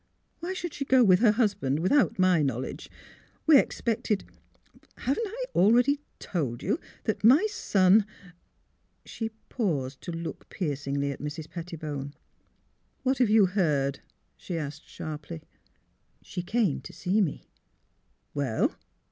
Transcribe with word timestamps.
"Why 0.39 0.55
should 0.55 0.73
she 0.73 0.83
go 0.83 1.03
with 1.03 1.19
her 1.19 1.33
husband— 1.33 1.77
with 1.79 1.91
out 1.91 2.17
my 2.17 2.41
knowledge? 2.41 2.89
We 3.45 3.59
expected 3.59 4.23
Haven't 4.97 5.27
I 5.27 5.43
already 5.53 5.99
told 6.17 6.63
you 6.63 6.79
that 7.03 7.23
my 7.23 7.45
son" 7.51 8.07
She 9.05 9.29
paused 9.49 10.01
to 10.01 10.11
look 10.11 10.49
piercingly 10.49 11.11
at 11.11 11.21
Mrs. 11.21 11.45
Petti 11.47 11.77
bone." 11.77 12.15
What 13.03 13.19
have 13.19 13.29
you 13.29 13.45
heard?" 13.45 13.99
she 14.37 14.57
asked, 14.57 14.89
sharply." 14.89 15.43
She 16.23 16.41
came 16.41 16.81
to 16.81 16.93
see 16.93 17.21
me." 17.21 17.51
''Well?" 18.35 18.73